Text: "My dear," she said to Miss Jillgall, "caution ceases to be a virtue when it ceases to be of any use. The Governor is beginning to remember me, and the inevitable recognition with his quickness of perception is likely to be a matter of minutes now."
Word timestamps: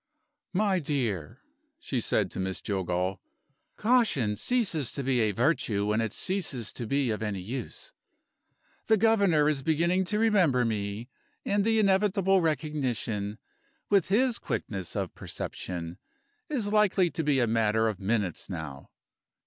"My 0.55 0.79
dear," 0.79 1.41
she 1.77 2.01
said 2.01 2.31
to 2.31 2.39
Miss 2.39 2.59
Jillgall, 2.59 3.19
"caution 3.77 4.35
ceases 4.35 4.91
to 4.93 5.03
be 5.03 5.21
a 5.21 5.31
virtue 5.31 5.85
when 5.85 6.01
it 6.01 6.11
ceases 6.11 6.73
to 6.73 6.87
be 6.87 7.11
of 7.11 7.21
any 7.21 7.39
use. 7.39 7.93
The 8.87 8.97
Governor 8.97 9.47
is 9.47 9.61
beginning 9.61 10.05
to 10.05 10.17
remember 10.17 10.65
me, 10.65 11.07
and 11.45 11.63
the 11.63 11.77
inevitable 11.77 12.41
recognition 12.41 13.37
with 13.91 14.07
his 14.07 14.39
quickness 14.39 14.95
of 14.95 15.13
perception 15.13 15.99
is 16.49 16.73
likely 16.73 17.11
to 17.11 17.23
be 17.23 17.39
a 17.39 17.45
matter 17.45 17.87
of 17.87 17.99
minutes 17.99 18.49
now." 18.49 18.89